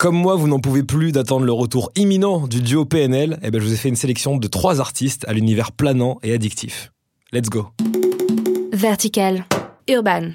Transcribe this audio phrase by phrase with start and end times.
[0.00, 3.50] Comme moi, vous n'en pouvez plus d'attendre le retour imminent du duo PNL, et eh
[3.50, 6.90] ben je vous ai fait une sélection de trois artistes à l'univers planant et addictif.
[7.32, 7.68] Let's go.
[8.72, 9.44] Vertical,
[9.86, 10.30] Urban.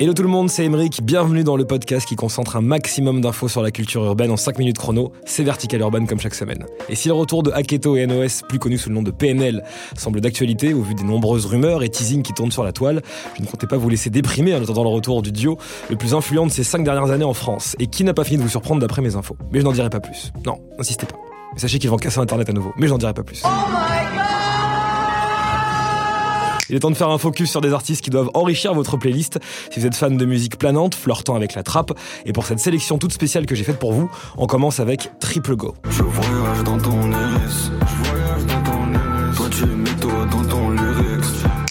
[0.00, 3.48] Hello tout le monde, c'est Emeric, bienvenue dans le podcast qui concentre un maximum d'infos
[3.48, 6.66] sur la culture urbaine en 5 minutes chrono, c'est Vertical Urban comme chaque semaine.
[6.88, 9.64] Et si le retour de Aketo et NOS, plus connu sous le nom de PNL,
[9.96, 13.02] semble d'actualité au vu des nombreuses rumeurs et teasings qui tournent sur la toile,
[13.36, 15.58] je ne comptais pas vous laisser déprimer en attendant le retour du duo
[15.90, 18.38] le plus influent de ces 5 dernières années en France, et qui n'a pas fini
[18.38, 19.36] de vous surprendre d'après mes infos?
[19.50, 20.32] Mais je n'en dirai pas plus.
[20.46, 21.16] Non, insistez pas.
[21.56, 23.42] Sachez qu'ils vont casser Internet à nouveau, mais je n'en dirai pas plus.
[23.44, 23.48] Oh
[26.68, 29.38] il est temps de faire un focus sur des artistes qui doivent enrichir votre playlist.
[29.70, 31.92] Si vous êtes fan de musique planante, flirtant avec la trappe,
[32.26, 35.56] et pour cette sélection toute spéciale que j'ai faite pour vous, on commence avec Triple
[35.56, 35.74] Go.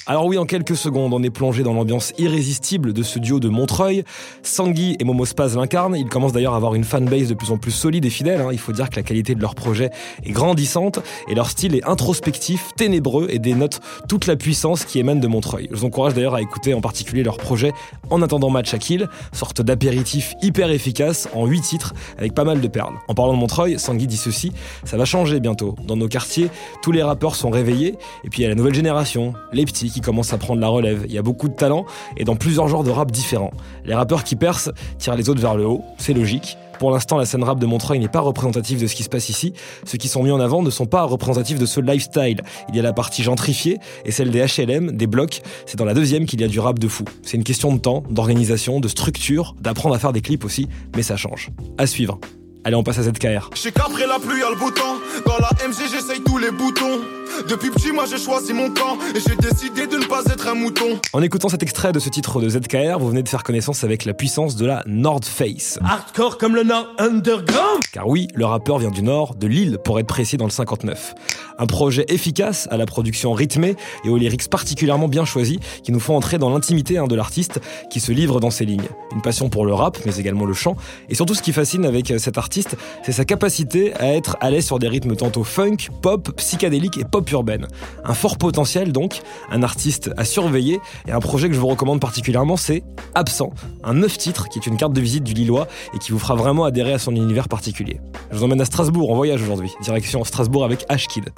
[0.09, 3.49] Alors oui, en quelques secondes, on est plongé dans l'ambiance irrésistible de ce duo de
[3.49, 4.05] Montreuil.
[4.41, 5.97] Sangui et Momo Spaz l'incarnent.
[5.97, 8.39] Ils commencent d'ailleurs à avoir une fanbase de plus en plus solide et fidèle.
[8.39, 8.49] Hein.
[8.53, 9.89] Il faut dire que la qualité de leur projet
[10.23, 15.19] est grandissante et leur style est introspectif, ténébreux et dénote toute la puissance qui émane
[15.19, 15.67] de Montreuil.
[15.71, 17.73] Je vous encourage d'ailleurs à écouter en particulier leur projet
[18.09, 22.61] En attendant match à kill, sorte d'apéritif hyper efficace en 8 titres avec pas mal
[22.61, 22.93] de perles.
[23.09, 24.53] En parlant de Montreuil, Sangui dit ceci,
[24.85, 25.75] ça va changer bientôt.
[25.85, 26.49] Dans nos quartiers,
[26.81, 29.96] tous les rappeurs sont réveillés et puis il y a la nouvelle génération, les petits
[29.97, 31.05] qui commencent à prendre la relève.
[31.07, 31.85] Il y a beaucoup de talent
[32.17, 33.51] et dans plusieurs genres de rap différents.
[33.83, 36.55] Les rappeurs qui percent tirent les autres vers le haut, c'est logique.
[36.77, 39.29] Pour l'instant, la scène rap de Montreuil n'est pas représentative de ce qui se passe
[39.29, 39.53] ici.
[39.85, 42.43] Ceux qui sont mis en avant ne sont pas représentatifs de ce lifestyle.
[42.69, 45.41] Il y a la partie gentrifiée et celle des HLM, des blocs.
[45.65, 47.05] C'est dans la deuxième qu'il y a du rap de fou.
[47.23, 51.01] C'est une question de temps, d'organisation, de structure, d'apprendre à faire des clips aussi, mais
[51.01, 51.49] ça change.
[51.79, 52.19] À suivre.
[52.63, 53.49] Allez, on passe à ZKR.
[53.73, 54.97] Qu'après la pluie, le temps.
[55.25, 57.01] Dans la MG, j'essaye tous les boutons.
[57.45, 60.55] Depuis petit, moi j'ai choisi mon camp et j'ai décidé de ne pas être un
[60.55, 60.99] mouton.
[61.13, 64.05] En écoutant cet extrait de ce titre de ZKR, vous venez de faire connaissance avec
[64.05, 65.77] la puissance de la North Face.
[65.83, 69.99] Hardcore comme le Nord Underground Car oui, le rappeur vient du Nord, de Lille pour
[69.99, 71.13] être précis dans le 59.
[71.59, 75.99] Un projet efficace, à la production rythmée et aux lyrics particulièrement bien choisis qui nous
[75.99, 77.59] font entrer dans l'intimité hein, de l'artiste
[77.89, 78.89] qui se livre dans ses lignes.
[79.13, 80.75] Une passion pour le rap, mais également le chant.
[81.09, 84.65] Et surtout ce qui fascine avec cet artiste, c'est sa capacité à être à l'aise
[84.65, 87.67] sur des rythmes tantôt funk, pop, psychédélique et pop urbaine.
[88.03, 89.21] Un fort potentiel donc,
[89.51, 92.83] un artiste à surveiller et un projet que je vous recommande particulièrement, c'est
[93.15, 93.51] Absent,
[93.83, 96.35] un neuf titres qui est une carte de visite du Lillois et qui vous fera
[96.35, 97.99] vraiment adhérer à son univers particulier.
[98.31, 101.31] Je vous emmène à Strasbourg en voyage aujourd'hui, direction Strasbourg avec Ashkid.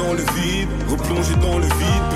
[0.00, 2.10] Dans le vide, replonger dans le vide,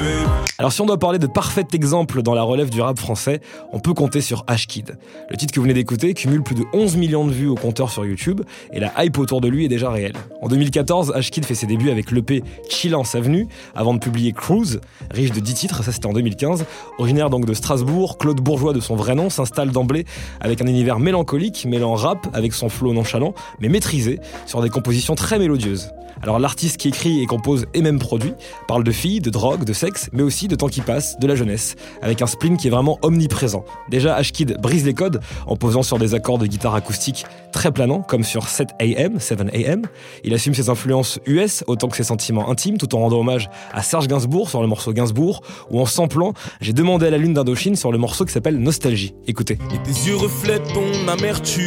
[0.56, 3.40] alors si on doit parler de parfait exemple dans la relève du rap français,
[3.72, 4.96] on peut compter sur Ashkid.
[5.28, 7.90] Le titre que vous venez d'écouter cumule plus de 11 millions de vues au compteur
[7.90, 8.40] sur YouTube
[8.72, 10.14] et la hype autour de lui est déjà réelle.
[10.40, 14.80] En 2014, Ashkid fait ses débuts avec l'EP Chillance Avenue avant de publier Cruise,
[15.10, 16.64] riche de 10 titres, ça c'était en 2015.
[16.98, 20.06] Originaire donc de Strasbourg, Claude Bourgeois de son vrai nom s'installe d'emblée
[20.40, 25.16] avec un univers mélancolique mêlant rap avec son flow nonchalant mais maîtrisé sur des compositions
[25.16, 25.90] très mélodieuses.
[26.22, 28.34] Alors l'artiste qui écrit et compose et même produit
[28.68, 31.34] parle de filles, de drogue, de sexe, mais aussi de temps qui passe, de la
[31.34, 33.64] jeunesse, avec un spleen qui est vraiment omniprésent.
[33.88, 38.02] Déjà, Ashkid brise les codes en posant sur des accords de guitare acoustique très planants,
[38.02, 39.82] comme sur 7 AM, 7 AM.
[40.24, 43.82] Il assume ses influences US autant que ses sentiments intimes, tout en rendant hommage à
[43.82, 47.76] Serge Gainsbourg sur le morceau Gainsbourg, ou en samplant J'ai demandé à la lune d'Indochine
[47.76, 49.14] sur le morceau qui s'appelle Nostalgie.
[49.26, 49.58] Écoutez.
[49.72, 51.64] Et tes yeux reflètent ton amertume.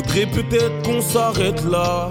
[0.00, 2.08] Faudrait peut-être qu'on s'arrête là.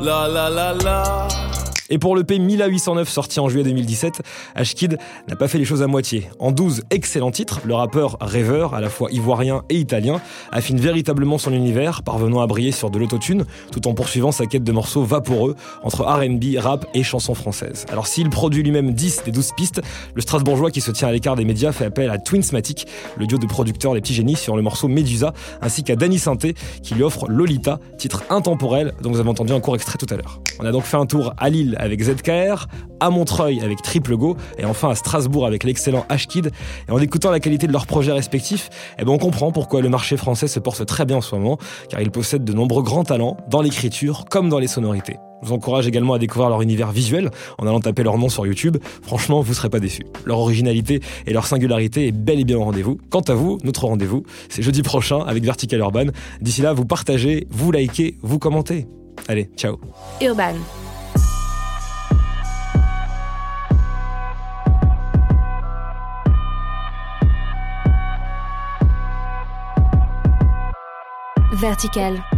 [0.00, 1.47] La la la la.
[1.90, 4.20] Et pour le P 1809 sorti en juillet 2017,
[4.54, 6.28] Ashkid n'a pas fait les choses à moitié.
[6.38, 10.20] En 12 excellents titres, le rappeur rêveur, à la fois ivoirien et italien,
[10.52, 14.64] affine véritablement son univers, parvenant à briller sur de l'autotune, tout en poursuivant sa quête
[14.64, 17.86] de morceaux vaporeux entre R&B, rap et chansons françaises.
[17.90, 19.80] Alors s'il produit lui-même 10 des 12 pistes,
[20.14, 23.38] le Strasbourgeois qui se tient à l'écart des médias fait appel à Twinsmatic, le duo
[23.38, 25.32] de producteurs Les Petits Génies sur le morceau Medusa,
[25.62, 29.60] ainsi qu'à Danny Sainté qui lui offre Lolita, titre intemporel dont vous avez entendu un
[29.60, 30.40] court extrait tout à l'heure.
[30.60, 32.66] On a donc fait un tour à Lille avec ZKR,
[33.00, 36.50] à Montreuil avec Triple Go et enfin à Strasbourg avec l'excellent Ashkid.
[36.88, 39.88] Et en écoutant la qualité de leurs projets respectifs, eh ben on comprend pourquoi le
[39.88, 41.58] marché français se porte très bien en ce moment,
[41.88, 45.16] car ils possèdent de nombreux grands talents dans l'écriture comme dans les sonorités.
[45.42, 48.46] Je vous encourage également à découvrir leur univers visuel en allant taper leur nom sur
[48.46, 48.76] YouTube.
[49.02, 50.04] Franchement, vous ne serez pas déçus.
[50.24, 52.98] Leur originalité et leur singularité est bel et bien au rendez-vous.
[53.10, 56.06] Quant à vous, notre rendez-vous, c'est jeudi prochain avec Vertical Urban.
[56.40, 58.86] D'ici là, vous partagez, vous likez, vous commentez.
[59.28, 59.78] Allez, ciao.
[60.20, 60.54] Urban.
[71.52, 72.37] Vertical.